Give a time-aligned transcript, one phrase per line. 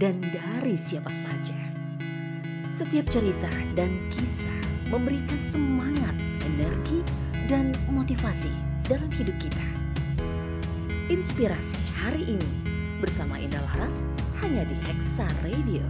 [0.00, 1.54] dan dari siapa saja.
[2.72, 4.56] Setiap cerita dan kisah
[4.88, 7.04] memberikan semangat, energi,
[7.46, 8.50] dan motivasi
[8.88, 9.66] dalam hidup kita.
[11.12, 12.50] Inspirasi hari ini
[13.04, 14.08] bersama Indah Laras
[14.40, 15.84] hanya di Hexa Radio.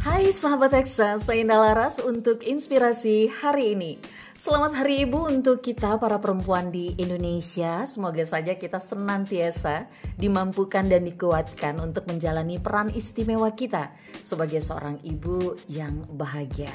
[0.00, 4.00] Hai sahabat Hexa, saya Indah Laras untuk inspirasi hari ini.
[4.32, 7.84] Selamat Hari Ibu untuk kita para perempuan di Indonesia.
[7.84, 13.92] Semoga saja kita senantiasa dimampukan dan dikuatkan untuk menjalani peran istimewa kita
[14.24, 16.72] sebagai seorang ibu yang bahagia.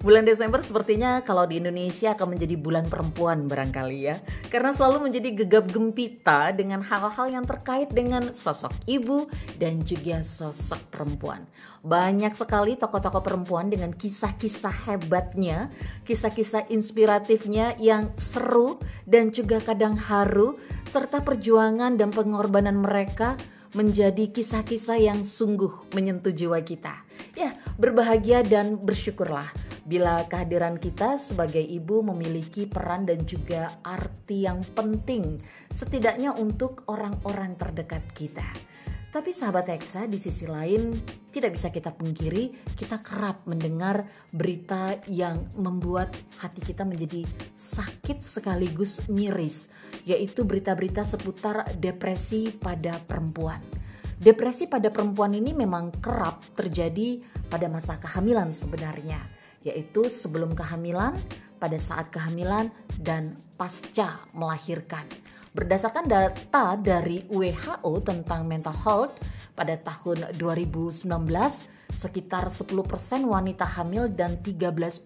[0.00, 4.16] Bulan Desember sepertinya kalau di Indonesia akan menjadi bulan perempuan barangkali ya.
[4.48, 9.28] Karena selalu menjadi gegap gempita dengan hal-hal yang terkait dengan sosok ibu
[9.60, 11.44] dan juga sosok perempuan.
[11.84, 15.68] Banyak sekali tokoh-tokoh perempuan dengan kisah-kisah hebatnya,
[16.08, 20.56] kisah-kisah inspiratifnya yang seru dan juga kadang haru,
[20.88, 23.36] serta perjuangan dan pengorbanan mereka
[23.74, 27.06] menjadi kisah-kisah yang sungguh menyentuh jiwa kita.
[27.38, 29.46] Ya, berbahagia dan bersyukurlah
[29.86, 35.38] bila kehadiran kita sebagai ibu memiliki peran dan juga arti yang penting,
[35.70, 38.46] setidaknya untuk orang-orang terdekat kita.
[39.10, 40.94] Tapi sahabat Hexa di sisi lain
[41.34, 47.26] tidak bisa kita pungkiri kita kerap mendengar berita yang membuat hati kita menjadi
[47.58, 49.66] sakit sekaligus miris
[50.06, 53.58] yaitu berita-berita seputar depresi pada perempuan.
[54.20, 57.18] Depresi pada perempuan ini memang kerap terjadi
[57.50, 59.16] pada masa kehamilan sebenarnya,
[59.64, 61.16] yaitu sebelum kehamilan,
[61.60, 65.04] pada saat kehamilan dan pasca melahirkan.
[65.52, 69.20] Berdasarkan data dari WHO tentang mental health
[69.52, 71.04] pada tahun 2019,
[71.92, 72.64] sekitar 10%
[73.26, 75.04] wanita hamil dan 13%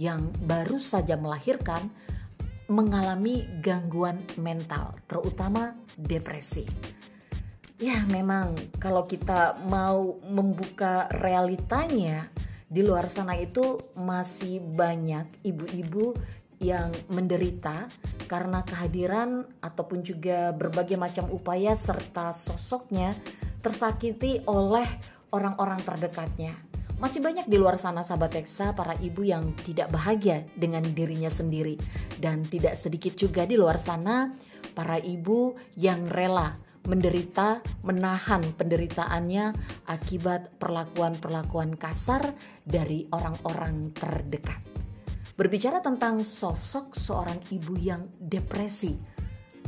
[0.00, 1.92] yang baru saja melahirkan
[2.72, 6.64] mengalami gangguan mental, terutama depresi.
[7.76, 12.30] Ya, memang kalau kita mau membuka realitanya,
[12.72, 16.16] di luar sana itu masih banyak ibu-ibu
[16.56, 17.84] yang menderita
[18.24, 23.12] karena kehadiran ataupun juga berbagai macam upaya serta sosoknya
[23.60, 24.88] tersakiti oleh
[25.36, 26.56] orang-orang terdekatnya.
[26.96, 31.76] Masih banyak di luar sana sahabat Teksa para ibu yang tidak bahagia dengan dirinya sendiri
[32.22, 34.30] dan tidak sedikit juga di luar sana
[34.72, 36.54] para ibu yang rela
[36.86, 39.54] menderita, menahan penderitaannya
[39.86, 42.34] akibat perlakuan-perlakuan kasar
[42.66, 44.58] dari orang-orang terdekat.
[45.38, 48.98] Berbicara tentang sosok seorang ibu yang depresi,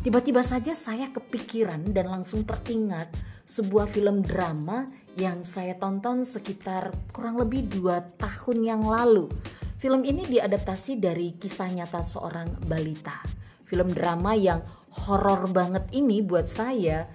[0.04, 3.08] tiba-tiba saja saya kepikiran dan langsung teringat
[3.44, 9.30] sebuah film drama yang saya tonton sekitar kurang lebih dua tahun yang lalu.
[9.78, 13.20] Film ini diadaptasi dari kisah nyata seorang balita.
[13.64, 14.64] Film drama yang
[14.94, 17.10] horor banget ini buat saya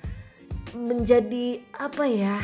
[0.76, 2.38] menjadi apa ya?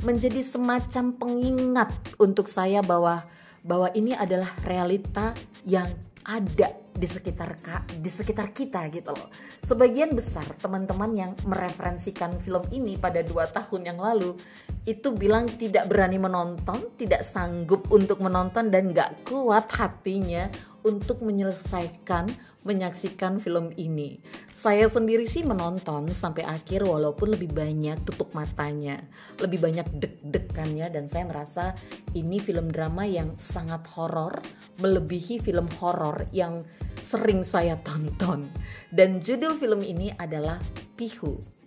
[0.00, 3.20] Menjadi semacam pengingat untuk saya bahwa
[3.60, 5.36] bahwa ini adalah realita
[5.68, 5.88] yang
[6.24, 7.56] ada di sekitar
[7.96, 9.28] di sekitar kita gitu loh.
[9.64, 14.36] Sebagian besar teman-teman yang mereferensikan film ini pada dua tahun yang lalu
[14.84, 20.52] itu bilang tidak berani menonton, tidak sanggup untuk menonton dan gak kuat hatinya
[20.84, 22.28] untuk menyelesaikan
[22.64, 24.20] menyaksikan film ini.
[24.52, 29.00] Saya sendiri sih menonton sampai akhir walaupun lebih banyak tutup matanya,
[29.40, 31.64] lebih banyak deg-degannya dan saya merasa
[32.12, 34.36] ini film drama yang sangat horor,
[34.84, 36.60] melebihi film horor yang
[37.00, 38.52] sering saya tonton.
[38.92, 40.60] Dan judul film ini adalah
[40.94, 41.59] Pihu.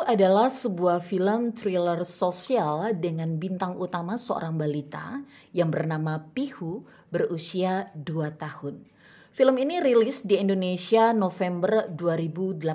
[0.00, 5.20] Adalah sebuah film thriller sosial dengan bintang utama seorang balita
[5.52, 6.82] yang bernama Pihu
[7.12, 8.82] berusia 2 tahun.
[9.30, 12.66] Film ini rilis di Indonesia November 2018.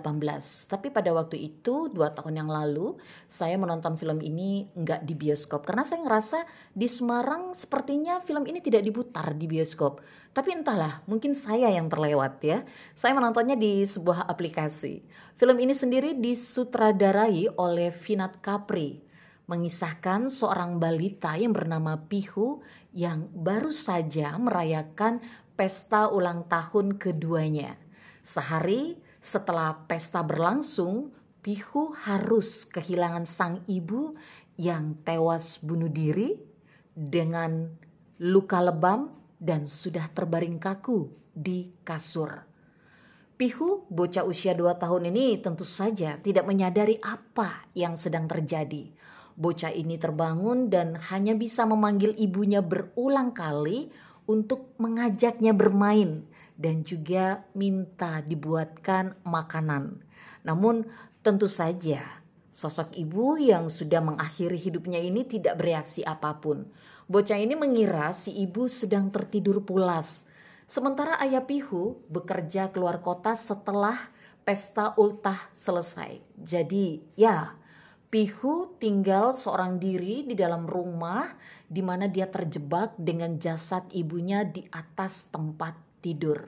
[0.71, 2.95] Tapi pada waktu itu, dua tahun yang lalu,
[3.27, 5.67] saya menonton film ini nggak di bioskop.
[5.67, 9.99] Karena saya ngerasa di Semarang sepertinya film ini tidak diputar di bioskop.
[10.31, 12.63] Tapi entahlah, mungkin saya yang terlewat ya.
[12.95, 15.03] Saya menontonnya di sebuah aplikasi.
[15.35, 19.03] Film ini sendiri disutradarai oleh Vinat Capri
[19.45, 22.65] mengisahkan seorang balita yang bernama Pihu
[22.95, 25.21] yang baru saja merayakan
[25.55, 27.79] pesta ulang tahun keduanya.
[28.21, 31.15] Sehari setelah pesta berlangsung,
[31.45, 34.17] Pihu harus kehilangan sang ibu
[34.57, 36.41] yang tewas bunuh diri
[36.89, 37.69] dengan
[38.17, 42.49] luka lebam dan sudah terbaring kaku di kasur.
[43.35, 48.89] Pihu, bocah usia dua tahun ini tentu saja tidak menyadari apa yang sedang terjadi.
[49.35, 53.91] Bocah ini terbangun dan hanya bisa memanggil ibunya berulang kali
[54.25, 56.25] untuk mengajaknya bermain
[56.57, 60.01] dan juga minta dibuatkan makanan.
[60.45, 60.85] Namun
[61.25, 66.69] tentu saja sosok ibu yang sudah mengakhiri hidupnya ini tidak bereaksi apa pun.
[67.05, 70.25] Bocah ini mengira si ibu sedang tertidur pulas
[70.65, 73.93] Sementara ayah Pihu bekerja keluar kota setelah
[74.41, 76.17] pesta ultah selesai.
[76.41, 77.53] Jadi ya,
[78.15, 81.35] Pihu tinggal seorang diri di dalam rumah
[81.67, 86.39] di mana dia terjebak dengan jasad ibunya di atas tempat tidur.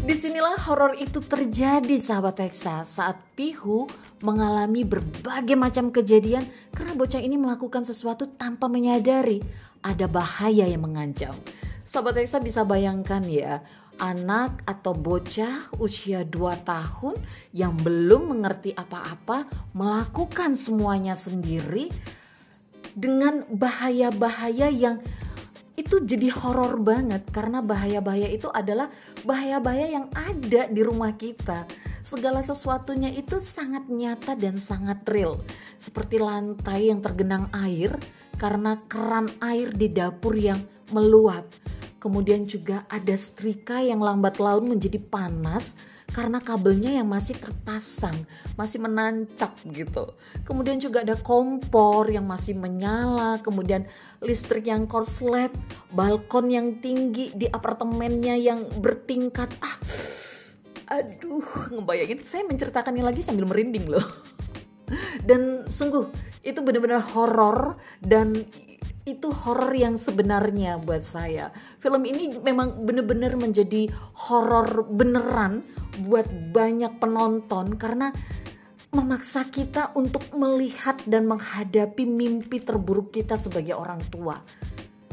[0.00, 3.84] Di sinilah horor itu terjadi sahabat Teksa saat Pihu
[4.24, 9.44] mengalami berbagai macam kejadian karena bocah ini melakukan sesuatu tanpa menyadari
[9.84, 11.36] ada bahaya yang mengancam.
[11.84, 13.60] Sahabat Teksa bisa bayangkan ya,
[14.02, 17.14] anak atau bocah usia 2 tahun
[17.54, 19.46] yang belum mengerti apa-apa
[19.76, 21.90] melakukan semuanya sendiri
[22.94, 25.02] dengan bahaya-bahaya yang
[25.74, 28.86] itu jadi horor banget karena bahaya-bahaya itu adalah
[29.26, 31.66] bahaya-bahaya yang ada di rumah kita.
[32.06, 35.42] Segala sesuatunya itu sangat nyata dan sangat real.
[35.74, 37.90] Seperti lantai yang tergenang air
[38.38, 40.62] karena keran air di dapur yang
[40.94, 41.50] meluap.
[42.04, 45.72] Kemudian juga ada setrika yang lambat laun menjadi panas
[46.12, 48.12] karena kabelnya yang masih terpasang,
[48.60, 50.12] masih menancap gitu.
[50.44, 53.88] Kemudian juga ada kompor yang masih menyala, kemudian
[54.20, 55.48] listrik yang korslet,
[55.96, 59.48] balkon yang tinggi di apartemennya yang bertingkat.
[59.64, 59.80] Ah,
[61.00, 64.04] aduh, ngebayangin saya menceritakannya lagi sambil merinding loh.
[65.28, 66.12] Dan sungguh
[66.44, 68.36] itu benar-benar horor dan
[69.04, 71.52] itu horor yang sebenarnya buat saya.
[71.80, 73.92] Film ini memang benar-benar menjadi
[74.28, 75.60] horor beneran
[76.08, 78.10] buat banyak penonton karena
[78.94, 84.38] memaksa kita untuk melihat dan menghadapi mimpi terburuk kita sebagai orang tua.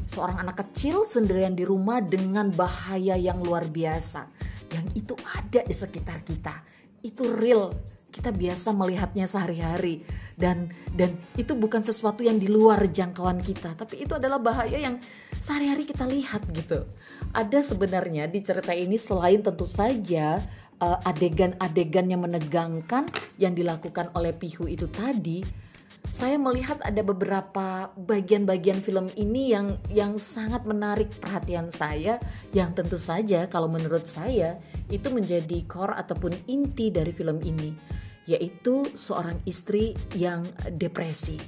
[0.06, 4.28] Seorang anak kecil sendirian di rumah dengan bahaya yang luar biasa
[4.72, 6.56] yang itu ada di sekitar kita.
[7.04, 7.76] Itu real
[8.12, 10.04] kita biasa melihatnya sehari-hari
[10.42, 14.98] dan dan itu bukan sesuatu yang di luar jangkauan kita tapi itu adalah bahaya yang
[15.38, 16.90] sehari-hari kita lihat gitu.
[17.32, 20.42] Ada sebenarnya di cerita ini selain tentu saja
[20.82, 23.06] uh, adegan-adegan yang menegangkan
[23.38, 25.62] yang dilakukan oleh Pihu itu tadi
[26.02, 32.18] saya melihat ada beberapa bagian-bagian film ini yang yang sangat menarik perhatian saya
[32.58, 34.58] yang tentu saja kalau menurut saya
[34.90, 40.46] itu menjadi core ataupun inti dari film ini yaitu seorang istri yang
[40.78, 41.42] depresi,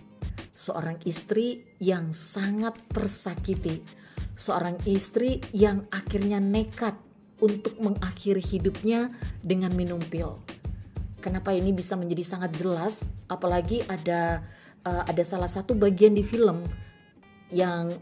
[0.50, 3.81] seorang istri yang sangat tersakiti,
[4.34, 6.98] seorang istri yang akhirnya nekat
[7.44, 10.39] untuk mengakhiri hidupnya dengan minum pil.
[11.22, 13.08] Kenapa ini bisa menjadi sangat jelas?
[13.32, 14.44] Apalagi ada
[14.84, 16.68] uh, ada salah satu bagian di film
[17.53, 17.94] yang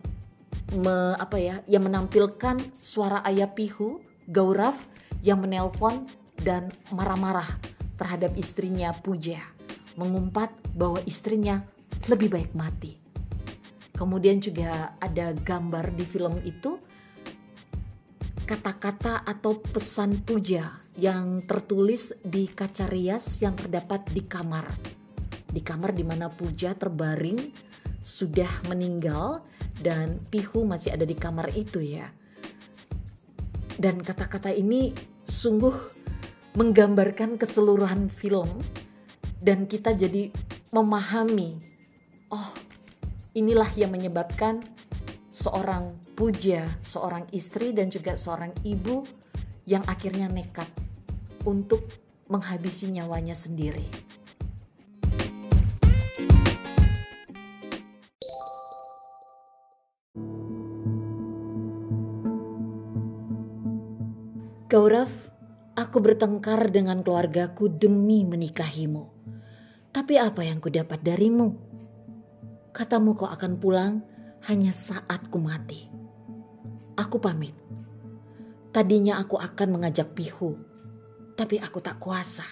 [0.74, 4.02] me, apa ya, yang menampilkan suara ayah Pihu,
[4.32, 4.74] Gaurav
[5.22, 6.10] yang menelpon
[6.42, 7.46] dan marah-marah
[8.02, 9.38] terhadap istrinya Puja,
[9.94, 11.62] mengumpat bahwa istrinya
[12.10, 12.98] lebih baik mati.
[13.94, 16.82] Kemudian juga ada gambar di film itu
[18.50, 24.66] kata-kata atau pesan puja yang tertulis di kaca rias yang terdapat di kamar.
[25.46, 27.38] Di kamar di mana puja terbaring
[28.02, 29.46] sudah meninggal
[29.78, 32.10] dan Pihu masih ada di kamar itu ya.
[33.78, 34.92] Dan kata-kata ini
[35.22, 36.01] sungguh
[36.52, 38.50] menggambarkan keseluruhan film
[39.40, 40.32] dan kita jadi
[40.76, 41.56] memahami
[42.32, 42.52] oh
[43.32, 44.60] inilah yang menyebabkan
[45.32, 49.08] seorang puja, seorang istri dan juga seorang ibu
[49.64, 50.68] yang akhirnya nekat
[51.48, 51.88] untuk
[52.28, 53.88] menghabisi nyawanya sendiri.
[64.72, 65.21] Gaurav
[65.72, 69.08] Aku bertengkar dengan keluargaku demi menikahimu.
[69.92, 71.56] Tapi apa yang kudapat darimu?
[72.76, 74.04] Katamu kau akan pulang
[74.52, 75.88] hanya saat ku mati.
[77.00, 77.56] Aku pamit.
[78.72, 80.56] Tadinya aku akan mengajak Pihu,
[81.36, 82.48] tapi aku tak kuasa.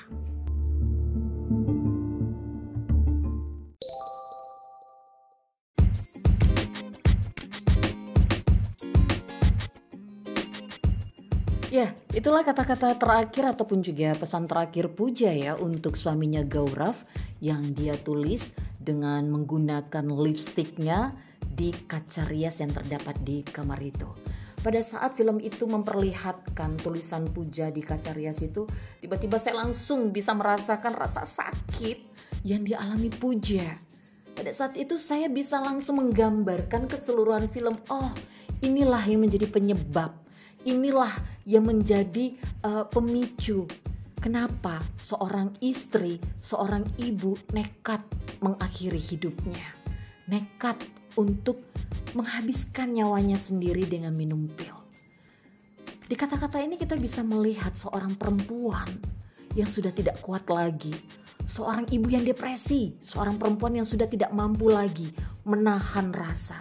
[11.80, 16.92] Ya, itulah kata-kata terakhir ataupun juga pesan terakhir Puja ya untuk suaminya Gaurav
[17.40, 24.12] yang dia tulis dengan menggunakan lipstiknya di kaca rias yang terdapat di kamar itu.
[24.60, 28.68] Pada saat film itu memperlihatkan tulisan Puja di kaca rias itu,
[29.00, 32.04] tiba-tiba saya langsung bisa merasakan rasa sakit
[32.44, 33.72] yang dialami Puja.
[34.36, 37.80] Pada saat itu saya bisa langsung menggambarkan keseluruhan film.
[37.88, 38.12] Oh,
[38.60, 40.28] inilah yang menjadi penyebab.
[40.68, 41.14] Inilah
[41.48, 42.36] yang menjadi
[42.68, 43.64] uh, pemicu
[44.20, 48.04] kenapa seorang istri, seorang ibu nekat
[48.44, 49.64] mengakhiri hidupnya.
[50.28, 50.76] Nekat
[51.16, 51.64] untuk
[52.14, 54.76] menghabiskan nyawanya sendiri dengan minum pil.
[56.10, 58.90] Di kata-kata ini kita bisa melihat seorang perempuan
[59.54, 60.94] yang sudah tidak kuat lagi,
[61.46, 65.10] seorang ibu yang depresi, seorang perempuan yang sudah tidak mampu lagi
[65.46, 66.58] menahan rasa,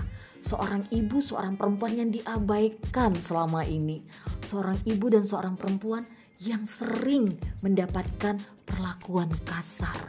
[0.49, 4.01] seorang ibu, seorang perempuan yang diabaikan selama ini,
[4.41, 6.01] seorang ibu dan seorang perempuan
[6.41, 10.09] yang sering mendapatkan perlakuan kasar.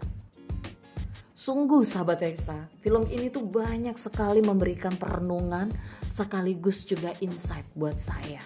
[1.35, 5.71] Sungguh sahabat Eksa, film ini tuh banyak sekali memberikan perenungan
[6.07, 8.39] sekaligus juga insight buat saya.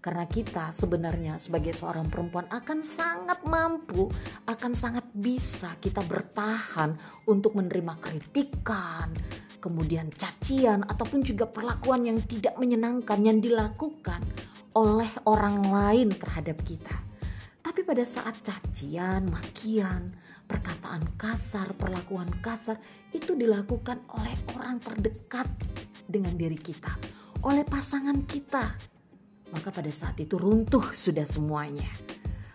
[0.00, 4.06] Karena kita sebenarnya sebagai seorang perempuan akan sangat mampu,
[4.46, 6.94] akan sangat bisa kita bertahan
[7.26, 9.10] untuk menerima kritikan,
[9.58, 14.20] kemudian cacian ataupun juga perlakuan yang tidak menyenangkan yang dilakukan
[14.76, 16.92] oleh orang lain terhadap kita.
[17.64, 20.14] Tapi pada saat cacian, makian,
[20.46, 22.78] perkataan kasar, perlakuan kasar
[23.10, 25.50] itu dilakukan oleh orang terdekat
[26.06, 26.94] dengan diri kita,
[27.42, 28.64] oleh pasangan kita.
[29.50, 31.90] Maka pada saat itu runtuh sudah semuanya.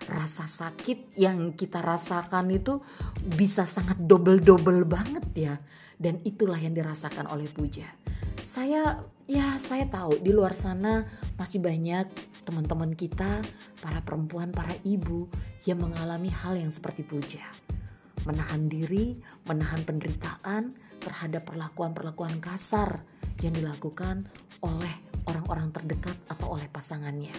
[0.08, 2.80] Rasa sakit yang kita rasakan itu
[3.22, 5.56] bisa sangat double-double banget ya
[6.02, 7.86] dan itulah yang dirasakan oleh Puja.
[8.42, 11.06] Saya ya saya tahu di luar sana
[11.38, 12.10] masih banyak
[12.44, 13.40] teman-teman kita,
[13.80, 15.30] para perempuan, para ibu
[15.70, 17.46] yang mengalami hal yang seperti Puja.
[18.26, 23.02] Menahan diri, menahan penderitaan terhadap perlakuan-perlakuan kasar
[23.42, 24.30] yang dilakukan
[24.62, 24.94] oleh
[25.26, 27.34] orang-orang terdekat atau oleh pasangannya.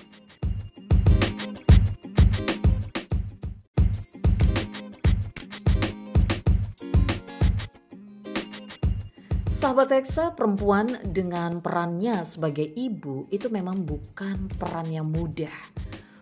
[9.63, 15.55] Sahabat Teksa, perempuan dengan perannya sebagai ibu itu memang bukan peran yang mudah.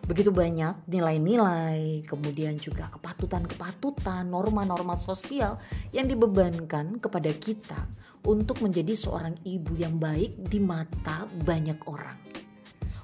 [0.05, 5.57] Begitu banyak nilai-nilai, kemudian juga kepatutan-kepatutan, norma-norma sosial
[5.89, 7.89] yang dibebankan kepada kita
[8.29, 12.21] untuk menjadi seorang ibu yang baik di mata banyak orang.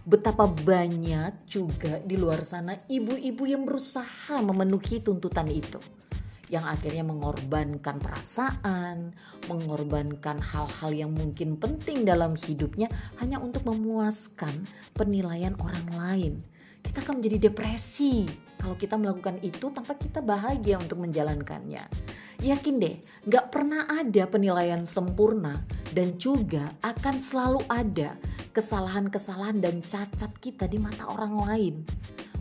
[0.04, 5.80] Betapa banyak juga di luar sana ibu-ibu yang berusaha memenuhi tuntutan itu
[6.52, 9.14] yang akhirnya mengorbankan perasaan,
[9.50, 12.86] mengorbankan hal-hal yang mungkin penting dalam hidupnya
[13.18, 16.34] hanya untuk memuaskan penilaian orang lain.
[16.86, 18.30] Kita akan menjadi depresi
[18.62, 21.82] kalau kita melakukan itu tanpa kita bahagia untuk menjalankannya.
[22.46, 22.94] Yakin deh,
[23.26, 25.58] gak pernah ada penilaian sempurna
[25.96, 28.14] dan juga akan selalu ada
[28.54, 31.74] kesalahan-kesalahan dan cacat kita di mata orang lain.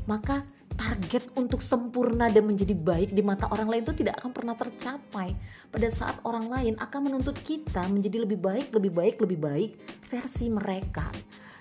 [0.05, 0.45] Maka
[0.75, 5.31] target untuk sempurna dan menjadi baik di mata orang lain itu tidak akan pernah tercapai
[5.71, 9.71] pada saat orang lain akan menuntut kita menjadi lebih baik, lebih baik, lebih baik
[10.11, 11.07] versi mereka.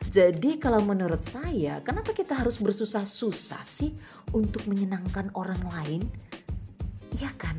[0.04, 3.90] Jadi kalau menurut saya, kenapa kita harus bersusah-susah sih
[4.30, 6.02] untuk menyenangkan orang lain?
[7.18, 7.59] Iya kan?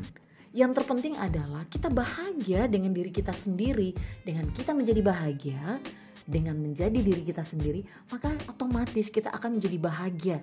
[0.56, 3.92] Yang terpenting adalah kita bahagia dengan diri kita sendiri.
[4.24, 5.76] Dengan kita menjadi bahagia,
[6.24, 10.38] dengan menjadi diri kita sendiri, maka otomatis kita akan menjadi bahagia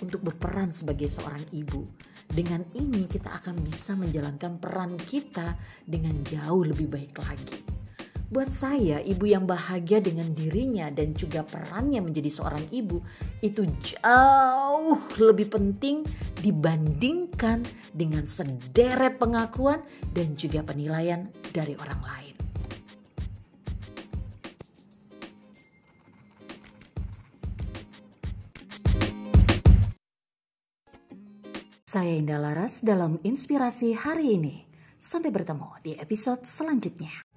[0.00, 1.84] untuk berperan sebagai seorang ibu.
[2.28, 5.56] Dengan ini kita akan bisa menjalankan peran kita
[5.88, 7.78] dengan jauh lebih baik lagi.
[8.28, 13.00] Buat saya, ibu yang bahagia dengan dirinya dan juga perannya menjadi seorang ibu
[13.40, 16.04] itu jauh lebih penting
[16.44, 17.64] dibandingkan
[17.96, 19.80] dengan sederet pengakuan
[20.12, 21.24] dan juga penilaian
[21.56, 22.34] dari orang lain.
[31.88, 34.60] Saya Indah Laras dalam Inspirasi hari ini.
[35.00, 37.27] Sampai bertemu di episode selanjutnya.